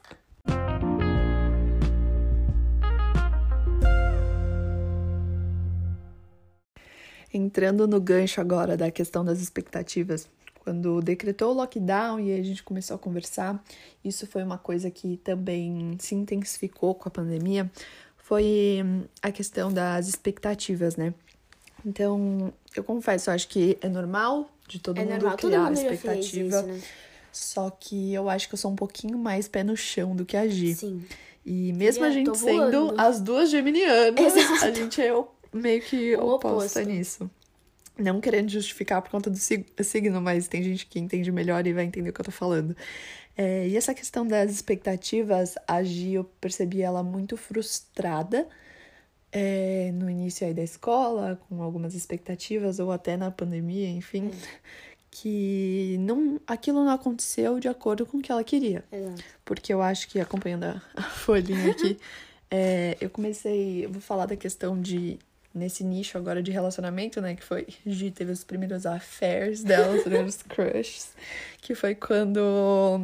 [7.33, 10.29] Entrando no gancho agora da questão das expectativas,
[10.63, 13.63] quando decretou o lockdown e a gente começou a conversar,
[14.05, 17.71] isso foi uma coisa que também se intensificou com a pandemia,
[18.19, 18.81] foi
[19.23, 21.15] a questão das expectativas, né?
[21.85, 25.63] Então, eu confesso, eu acho que é normal de todo É mundo normal, todo criar
[25.65, 26.59] mundo já expectativa.
[26.59, 26.81] isso, né?
[27.33, 30.37] Só que eu acho que eu sou um pouquinho mais pé no chão do que
[30.37, 30.75] agir.
[30.75, 31.05] Sim.
[31.47, 34.65] E mesmo a Yeah, gente sendo as duas geminianas, Exato.
[34.65, 36.81] a gente é o- meio que O oposta oposto.
[36.93, 37.31] nisso.
[37.99, 41.73] Não querendo justificar por conta do sig- signo, mas tem gente que entende melhor e
[41.73, 42.75] vai entender o que eu tô falando.
[43.37, 48.49] É, e essa questão das expectativas, a Gi, eu percebi ela muito frustrada
[49.33, 54.31] é, no início aí da escola, com algumas expectativas, ou até na pandemia, enfim,
[55.11, 59.23] que não, aquilo não aconteceu de acordo com o que ela queria Exato.
[59.45, 61.99] porque eu acho que acompanhando a, a folhinha aqui,
[62.51, 65.19] é, eu comecei, eu vou falar da questão de
[65.55, 70.03] nesse nicho agora de relacionamento, né, que foi Gi teve os primeiros affairs dela, os
[70.03, 71.09] primeiros crushes,
[71.61, 73.01] que foi quando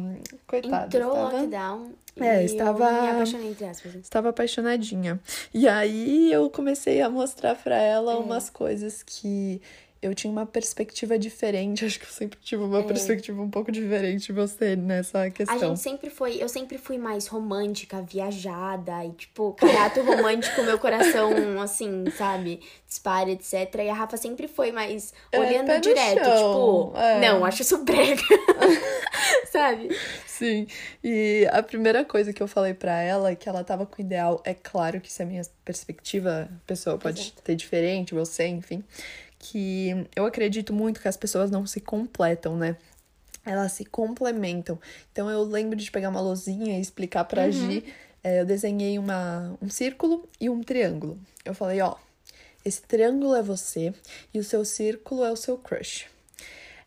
[0.47, 3.95] coitada, Entrou o lockdown É, estava- eu me apaixonei, entre aspas.
[3.95, 5.19] estava apaixonadinha.
[5.53, 8.15] E aí eu comecei a mostrar pra ela É.
[8.15, 9.61] umas coisas que
[10.01, 14.27] eu tinha uma perspectiva diferente, acho que eu sempre tive uma perspectiva um pouco diferente
[14.27, 15.59] de você nessa A questão.
[15.59, 21.31] gente sempre foi, eu sempre fui mais romântica, viajada e tipo, caráter romântico, meu coração
[21.61, 23.53] assim, sabe, dispara, etc.
[23.83, 27.19] E a Rafa sempre foi mais É, olhando no direto, chão, tipo, é.
[27.19, 28.21] não, acho isso brega.
[29.51, 29.89] sabe?
[30.25, 30.67] Sim,
[31.03, 34.05] e a primeira coisa que eu falei pra ela é que ela tava com o
[34.05, 37.41] ideal, é claro que isso é a minha perspectiva, a pessoa pode Exato.
[37.41, 38.83] ter diferente, você, enfim,
[39.39, 42.77] que eu acredito muito que as pessoas não se completam, né?
[43.45, 44.79] Elas se complementam.
[45.11, 47.85] Então eu lembro de pegar uma luzinha e explicar pra Gi,
[48.23, 51.17] é, eu desenhei uma, um círculo e um triângulo.
[51.45, 51.95] Eu falei, ó,
[52.65, 53.93] esse triângulo é você
[54.33, 56.07] e o seu círculo é o seu crush.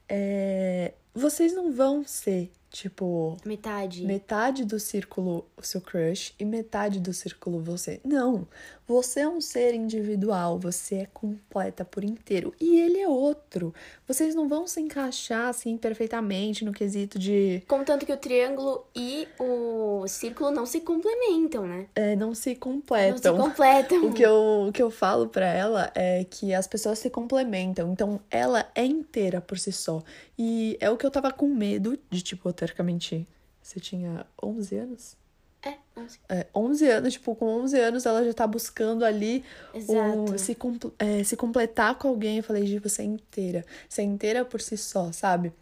[0.07, 4.05] É, vocês não vão ser, tipo, Metade.
[4.05, 8.01] metade do círculo o seu crush e metade do círculo você.
[8.05, 8.47] Não.
[8.91, 13.73] Você é um ser individual, você é completa por inteiro e ele é outro.
[14.05, 19.29] Vocês não vão se encaixar assim perfeitamente no quesito de Contanto que o triângulo e
[19.39, 21.87] o círculo não se complementam, né?
[21.95, 23.37] é, não se Não se completam.
[23.37, 24.07] completam.
[24.11, 27.93] O que eu, o que eu falo pra ela é que as pessoas se complementam.
[27.93, 30.03] Então, ela é inteira por si só.
[30.37, 33.25] E é o que eu tava com medo de, tipo, teoricamente,
[33.63, 35.20] você tinha 11 anos?
[35.63, 36.21] É, não sei.
[36.29, 39.45] É, 11 anos, tipo, com 11 anos ela já tá buscando ali
[39.87, 40.57] o, se,
[40.99, 42.39] é, se completar com alguém.
[42.39, 43.65] Eu falei, Gi, você é inteira.
[43.89, 45.53] Você é inteira por si só, sabe?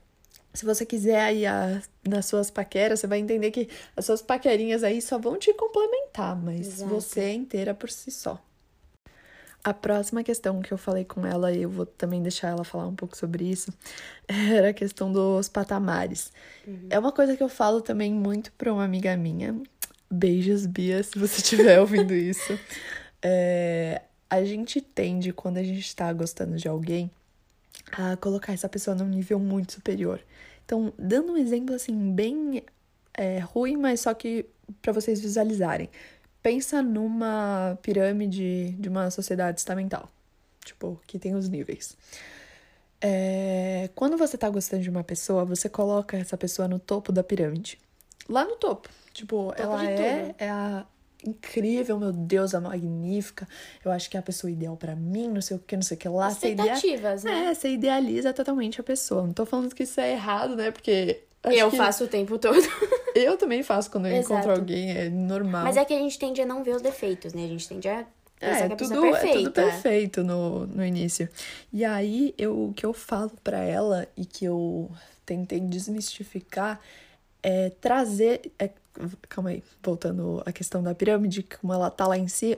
[0.54, 4.82] Se você quiser aí a- nas suas paqueras, você vai entender que as suas paquerinhas
[4.82, 6.94] aí só vão te complementar, mas Exato.
[6.94, 8.42] você é inteira por si só.
[9.62, 12.86] A próxima questão que eu falei com ela, e eu vou também deixar ela falar
[12.86, 13.72] um pouco sobre isso,
[14.26, 16.32] era a questão dos patamares.
[16.88, 19.60] É uma coisa que eu falo também muito pra uma amiga minha.
[20.10, 22.58] Beijos, Bia, se você estiver ouvindo isso.
[23.22, 27.10] É, a gente tende, quando a gente tá gostando de alguém,
[27.92, 30.20] a colocar essa pessoa num nível muito superior.
[30.64, 32.62] Então, dando um exemplo assim, bem
[33.14, 34.46] é, ruim, mas só que
[34.82, 35.88] pra vocês visualizarem.
[36.42, 40.08] Pensa numa pirâmide de uma sociedade estamental.
[40.64, 41.96] Tipo, que tem os níveis.
[43.00, 47.22] É, quando você tá gostando de uma pessoa, você coloca essa pessoa no topo da
[47.22, 47.78] pirâmide.
[48.28, 48.88] Lá no topo.
[49.18, 50.86] Tipo, ela de é, é a
[51.26, 53.46] incrível, meu Deus, a magnífica.
[53.84, 55.96] Eu acho que é a pessoa ideal pra mim, não sei o que, não sei
[55.96, 56.30] o que lá.
[56.30, 57.46] Você idea- Expectativas, né?
[57.50, 59.22] É, você idealiza totalmente a pessoa.
[59.24, 60.70] Não tô falando que isso é errado, né?
[60.70, 61.22] Porque.
[61.44, 62.56] eu que faço o tempo todo.
[63.14, 64.34] Eu também faço quando eu Exato.
[64.34, 65.64] encontro alguém, é normal.
[65.64, 67.42] Mas é que a gente tende a não ver os defeitos, né?
[67.44, 68.06] A gente tende a
[68.38, 69.38] pensar É, que a tudo, é perfeita.
[69.38, 71.28] é tudo perfeito no, no início.
[71.72, 74.88] E aí, eu, o que eu falo pra ela e que eu
[75.26, 76.78] tentei desmistificar
[77.42, 78.52] é trazer.
[78.56, 78.70] é-
[79.28, 82.56] calma aí, voltando à questão da pirâmide, como ela tá lá em cima.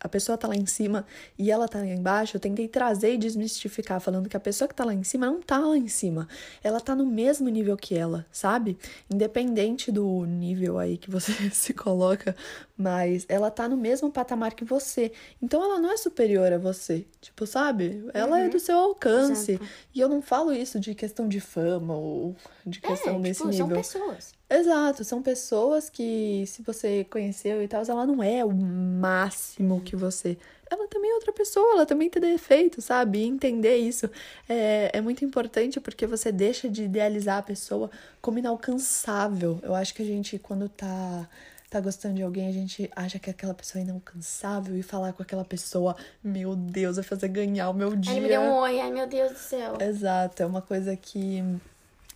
[0.00, 1.04] a pessoa tá lá em cima
[1.36, 4.74] e ela tá lá embaixo, eu tentei trazer e desmistificar, falando que a pessoa que
[4.74, 6.28] tá lá em cima não tá lá em cima.
[6.62, 8.78] Ela tá no mesmo nível que ela, sabe?
[9.10, 12.36] Independente do nível aí que você se coloca,
[12.76, 15.10] mas ela tá no mesmo patamar que você.
[15.42, 17.04] Então ela não é superior a você.
[17.20, 18.08] Tipo, sabe?
[18.14, 19.52] Ela é do seu alcance.
[19.52, 19.70] Exato.
[19.92, 23.50] E eu não falo isso de questão de fama ou de questão é, desse tipo,
[23.50, 23.66] nível.
[23.66, 24.37] são pessoas.
[24.50, 29.94] Exato, são pessoas que, se você conheceu e tal, ela não é o máximo que
[29.94, 30.38] você.
[30.70, 33.18] Ela também é outra pessoa, ela também tem defeito, sabe?
[33.18, 34.10] E entender isso
[34.48, 37.90] é, é muito importante porque você deixa de idealizar a pessoa
[38.22, 39.58] como inalcançável.
[39.62, 41.28] Eu acho que a gente, quando tá
[41.70, 45.22] tá gostando de alguém, a gente acha que aquela pessoa é inalcançável e falar com
[45.22, 48.12] aquela pessoa, meu Deus, vai fazer ganhar o meu dia.
[48.12, 49.76] Ele me deu um oi, ai meu Deus do céu.
[49.78, 51.44] Exato, é uma coisa que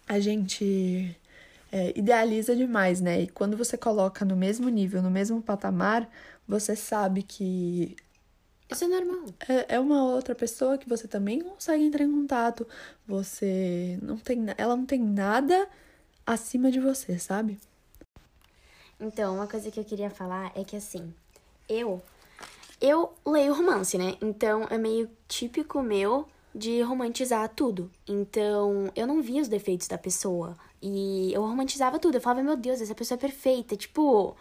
[0.09, 1.14] a gente
[1.72, 3.22] é, idealiza demais, né?
[3.22, 6.06] E quando você coloca no mesmo nível, no mesmo patamar,
[6.46, 7.96] você sabe que
[8.70, 9.24] isso é normal.
[9.48, 12.66] É, é uma outra pessoa que você também consegue entrar em contato.
[13.06, 14.44] Você não tem.
[14.58, 15.66] Ela não tem nada
[16.26, 17.58] acima de você, sabe?
[19.00, 21.12] Então, uma coisa que eu queria falar é que assim,
[21.68, 22.02] eu
[22.80, 24.16] eu leio romance, né?
[24.20, 27.90] Então é meio típico meu de romantizar tudo.
[28.06, 32.16] Então, eu não via os defeitos da pessoa e eu romantizava tudo.
[32.16, 34.37] Eu falava, meu Deus, essa pessoa é perfeita, tipo,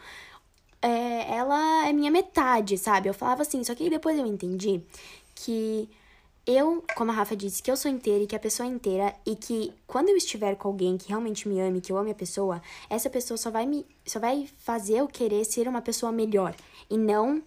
[0.81, 3.07] é, ela é minha metade, sabe?
[3.09, 4.81] Eu falava assim, só que depois eu entendi
[5.35, 5.89] que
[6.45, 9.15] eu, como a Rafa disse, que eu sou inteira e que a pessoa é inteira
[9.25, 12.15] e que quando eu estiver com alguém que realmente me ame, que eu ame a
[12.15, 16.55] pessoa, essa pessoa só vai me só vai fazer eu querer ser uma pessoa melhor
[16.89, 17.43] e não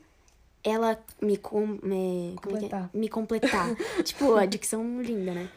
[0.64, 2.40] ela me, com, me, é é?
[2.40, 2.90] completar.
[2.92, 2.98] É?
[2.98, 3.76] me completar.
[4.02, 5.48] tipo, a dicção linda, né?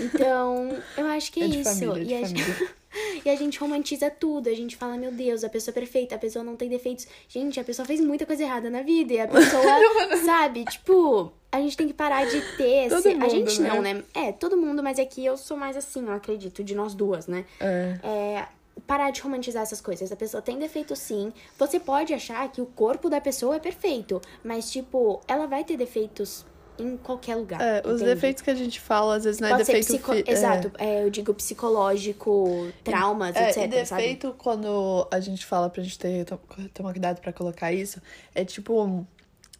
[0.00, 1.78] Então, eu acho que é, é isso.
[1.78, 2.42] Família, e, a gente,
[3.26, 4.48] e a gente romantiza tudo.
[4.48, 7.06] A gente fala, meu Deus, a pessoa é perfeita, a pessoa não tem defeitos.
[7.28, 9.12] Gente, a pessoa fez muita coisa errada na vida.
[9.12, 9.62] E a pessoa,
[10.24, 12.88] sabe, tipo, a gente tem que parar de ter.
[12.88, 13.68] Todo mundo, a gente né?
[13.68, 14.02] não, né?
[14.14, 17.26] É, todo mundo, mas é que eu sou mais assim, eu acredito, de nós duas,
[17.26, 17.44] né?
[17.60, 17.98] É.
[18.02, 18.48] é
[18.86, 20.10] parar de romantizar essas coisas.
[20.10, 21.32] A pessoa tem defeito sim.
[21.58, 25.76] Você pode achar que o corpo da pessoa é perfeito, mas tipo, ela vai ter
[25.76, 26.44] defeitos
[26.78, 27.60] em qualquer lugar.
[27.60, 30.12] É, os defeitos que a gente fala, às vezes não é Pode defeito psico...
[30.12, 30.24] fi...
[30.26, 33.64] Exato, é, eu digo psicológico, traumas, é, etc.
[33.64, 34.38] E defeito, sabe?
[34.38, 36.26] quando a gente fala pra gente ter,
[36.72, 38.00] tomar cuidado pra colocar isso,
[38.34, 39.06] é tipo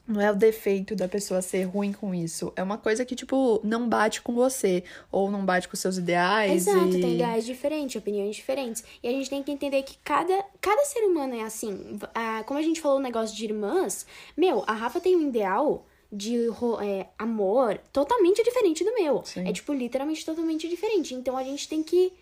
[0.06, 2.52] não é o defeito da pessoa ser ruim com isso.
[2.56, 4.84] É uma coisa que, tipo, não bate com você.
[5.10, 6.68] Ou não bate com seus ideais.
[6.68, 7.00] Exato, e...
[7.00, 8.84] tem ideais diferentes, opiniões diferentes.
[9.02, 11.98] E a gente tem que entender que cada, cada ser humano é assim.
[12.14, 15.86] Ah, como a gente falou o negócio de irmãs, meu, a Rafa tem um ideal
[16.12, 16.48] de
[16.82, 19.22] é, amor totalmente diferente do meu.
[19.24, 19.48] Sim.
[19.48, 21.14] É, tipo, literalmente totalmente diferente.
[21.14, 22.12] Então a gente tem que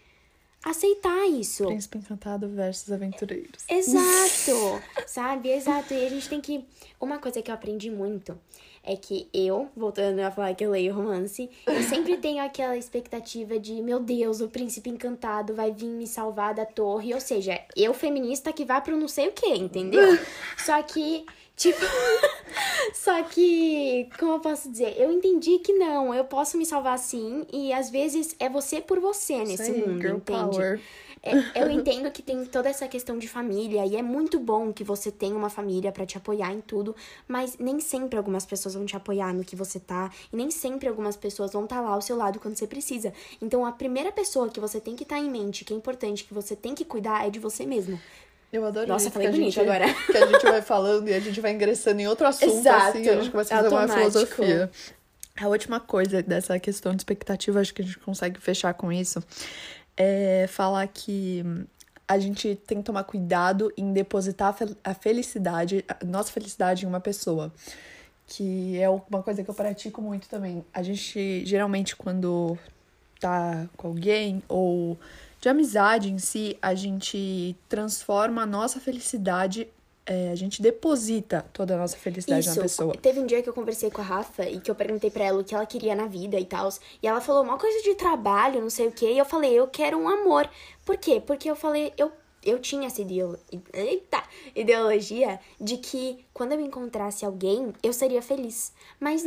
[0.64, 1.66] aceitar isso.
[1.66, 3.64] Príncipe Encantado versus Aventureiros.
[3.68, 5.50] Exato, sabe?
[5.50, 5.94] Exato.
[5.94, 6.64] E a gente tem que.
[7.00, 8.38] Uma coisa que eu aprendi muito
[8.84, 13.58] é que eu, voltando a falar que eu leio romance, eu sempre tenho aquela expectativa
[13.58, 17.14] de, meu Deus, o príncipe encantado vai vir me salvar da torre.
[17.14, 20.18] Ou seja, eu feminista que vai pro não sei o que, entendeu?
[20.58, 21.24] Só que.
[21.56, 21.80] Tipo,
[22.94, 24.94] só que, como eu posso dizer?
[24.98, 28.98] Eu entendi que não, eu posso me salvar sim, e às vezes é você por
[29.00, 30.22] você nesse Sei, mundo, entende?
[30.24, 30.80] power.
[31.22, 34.82] É, eu entendo que tem toda essa questão de família e é muito bom que
[34.82, 36.96] você tenha uma família para te apoiar em tudo,
[37.28, 40.88] mas nem sempre algumas pessoas vão te apoiar no que você tá e nem sempre
[40.88, 43.12] algumas pessoas vão estar tá lá ao seu lado quando você precisa.
[43.40, 46.24] Então a primeira pessoa que você tem que estar tá em mente, que é importante,
[46.24, 48.00] que você tem que cuidar é de você mesmo.
[48.52, 49.86] Eu adoro Nossa, isso, falei que a bonito gente, agora.
[50.06, 52.98] Que a gente vai falando e a gente vai ingressando em outro assunto, Exato.
[52.98, 54.10] assim, a gente começa a fazer uma Automático.
[54.10, 54.70] filosofia.
[55.40, 59.24] A última coisa dessa questão de expectativa, acho que a gente consegue fechar com isso,
[59.96, 61.42] é falar que
[62.06, 67.00] a gente tem que tomar cuidado em depositar a felicidade, a nossa felicidade em uma
[67.00, 67.50] pessoa.
[68.26, 70.62] Que é uma coisa que eu pratico muito também.
[70.74, 72.58] A gente, geralmente, quando
[73.18, 74.98] tá com alguém ou
[75.42, 79.68] de amizade em si, a gente transforma a nossa felicidade,
[80.06, 82.54] é, a gente deposita toda a nossa felicidade Isso.
[82.54, 82.94] na pessoa.
[82.94, 85.40] Teve um dia que eu conversei com a Rafa e que eu perguntei pra ela
[85.40, 86.68] o que ela queria na vida e tal.
[87.02, 89.14] E ela falou uma coisa de trabalho, não sei o quê.
[89.14, 90.48] E eu falei, eu quero um amor.
[90.84, 91.20] Por quê?
[91.20, 92.12] Porque eu falei, eu,
[92.44, 93.36] eu tinha essa ideolo...
[93.72, 94.22] Eita!
[94.54, 98.72] ideologia de que quando eu encontrasse alguém, eu seria feliz.
[99.00, 99.24] Mas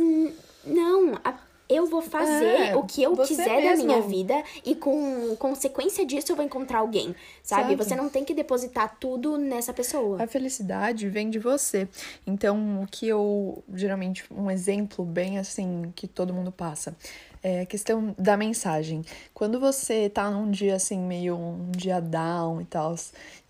[0.64, 3.86] não, a- eu vou fazer É, o que eu quiser da mesmo.
[3.86, 7.72] minha vida e com consequência disso eu vou encontrar alguém, sabe?
[7.74, 7.84] Exato.
[7.88, 10.22] Você não tem que depositar tudo nessa pessoa.
[10.22, 11.88] A felicidade vem de você.
[12.26, 16.96] Então, o que eu geralmente um exemplo bem assim que todo mundo passa
[17.46, 19.04] é a questão da mensagem.
[19.32, 22.96] Quando você tá num dia assim meio um dia down e tal,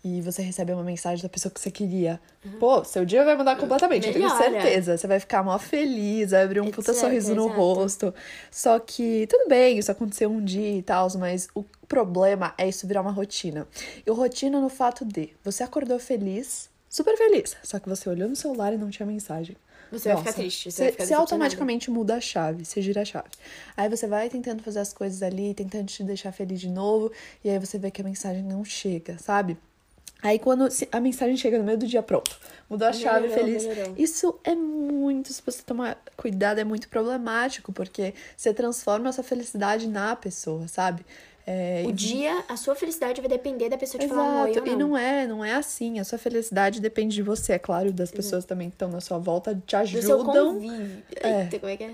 [0.03, 2.19] e você recebe uma mensagem da pessoa que você queria,
[2.59, 4.95] pô, seu dia vai mudar completamente, eu tenho certeza.
[4.95, 7.59] Você vai ficar mó feliz, vai abrir um puta sorriso no exato.
[7.59, 8.13] rosto.
[8.51, 12.85] Só que tudo bem, isso aconteceu um dia e tal, mas o problema é isso
[12.85, 13.67] virar uma rotina.
[14.05, 18.35] E rotina no fato de você acordou feliz, super feliz, só que você olhou no
[18.35, 19.57] celular e não tinha mensagem.
[19.91, 23.29] Você vai ficar triste, você Você automaticamente muda a chave, você gira a chave.
[23.75, 27.11] Aí você vai tentando fazer as coisas ali, tentando te deixar feliz de novo,
[27.43, 29.57] e aí você vê que a mensagem não chega, sabe?
[30.21, 33.65] Aí quando a mensagem chega no meio do dia, pronto, mudou a chave, Melhorou, feliz.
[33.65, 33.95] melhorou.
[33.97, 39.87] Isso é muito, se você tomar cuidado, é muito problemático, porque você transforma essa felicidade
[39.87, 41.05] na pessoa, sabe?
[41.49, 44.67] É, O dia, a sua felicidade vai depender da pessoa te falar um oi Exato,
[44.67, 44.87] ou e não.
[44.89, 45.97] não é, não é assim.
[45.97, 49.17] A sua felicidade depende de você, é claro, das pessoas também que estão na sua
[49.17, 50.55] volta, te Do seu ajudam.
[50.55, 51.03] convívio.
[51.23, 51.43] É.
[51.43, 51.93] Eita, como é que é?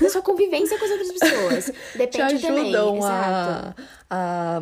[0.00, 1.64] da sua convivência com as outras pessoas.
[1.90, 2.62] Te Depende também.
[2.62, 3.82] ajudam Exato.
[4.08, 4.60] a, a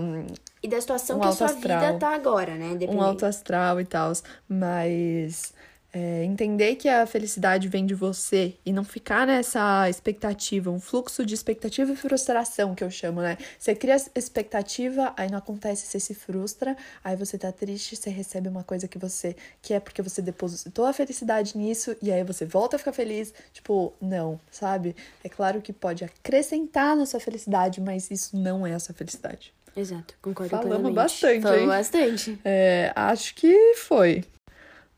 [0.62, 1.80] E da situação um que a sua astral.
[1.80, 2.68] vida tá agora, né?
[2.68, 3.04] um Dependendo.
[3.04, 4.10] alto astral e tal,
[4.48, 5.52] mas
[5.92, 11.24] é, entender que a felicidade vem de você e não ficar nessa expectativa, um fluxo
[11.24, 13.36] de expectativa e frustração que eu chamo, né?
[13.58, 18.48] Você cria expectativa, aí não acontece, você se frustra, aí você tá triste, você recebe
[18.48, 22.76] uma coisa que você quer porque você depositou a felicidade nisso e aí você volta
[22.76, 23.34] a ficar feliz.
[23.52, 24.94] Tipo, não, sabe?
[25.24, 29.52] É claro que pode acrescentar na sua felicidade, mas isso não é a sua felicidade.
[29.76, 30.94] Exato, concordo Falamos plenamente.
[30.94, 32.38] bastante, Falamos bastante.
[32.44, 34.24] É, acho que foi.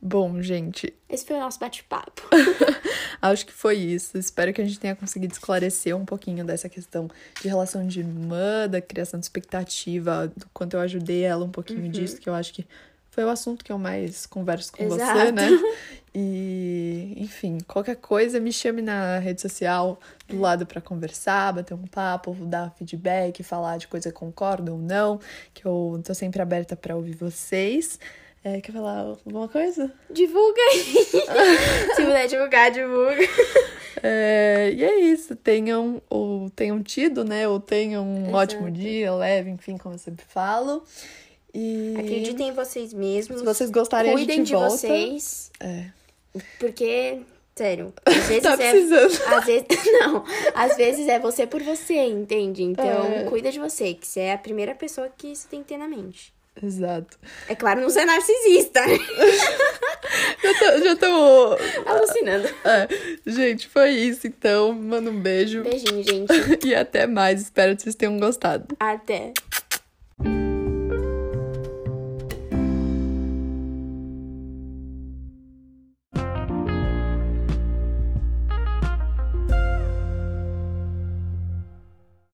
[0.04, 2.28] Bom, gente, Esse foi o nosso bate-papo.
[3.22, 4.18] acho que foi isso.
[4.18, 7.08] Espero que a gente tenha conseguido esclarecer um pouquinho dessa questão
[7.40, 11.88] de relação de irmã, da criação de expectativa, do quanto eu ajudei ela um pouquinho
[11.88, 12.66] disso, que eu acho que
[13.10, 15.32] foi o assunto que eu mais converso com você, Exato.
[15.32, 15.48] né?
[16.14, 21.86] E, enfim, qualquer coisa me chame na rede social do lado pra conversar, bater um
[21.86, 25.18] papo, dar feedback, falar de coisa que concorda ou não,
[25.54, 27.98] que eu tô sempre aberta pra ouvir vocês.
[28.44, 29.92] É, quer falar alguma coisa?
[30.10, 30.82] Divulga aí.
[31.94, 33.28] Se puder divulgar, divulga.
[34.02, 37.46] É, e é isso, tenham ou tenham tido, né?
[37.46, 38.36] Ou tenham um Exato.
[38.36, 40.82] ótimo dia, leve, enfim, como eu sempre falo.
[41.54, 43.38] E Acreditem em vocês mesmos.
[43.38, 44.70] se vocês gostarem, a gente de volta.
[44.70, 45.52] vocês.
[45.60, 45.84] É.
[46.58, 47.20] Porque,
[47.54, 48.56] sério, às vezes Tá é.
[48.56, 49.22] precisando.
[49.36, 49.66] Às vezes,
[50.00, 50.24] não,
[50.54, 52.62] às vezes é você por você, entende?
[52.64, 53.24] Então, É.
[53.24, 55.86] cuida de você, que você é a primeira pessoa que você tem que ter na
[55.86, 56.32] mente.
[56.60, 57.18] Exato.
[57.48, 58.80] É claro, não ser narcisista.
[60.84, 62.48] Já tô Alucinando.
[62.64, 62.88] é.
[63.26, 64.72] Gente, foi isso então.
[64.72, 65.62] Manda um beijo.
[65.62, 66.32] Beijinho, gente.
[66.66, 67.40] E até mais.
[67.40, 68.66] Espero que vocês tenham gostado.
[68.78, 69.32] Até.